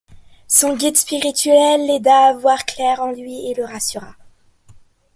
[0.47, 4.15] Son guide spirituel l'aida à voir clair en lui et le rassura.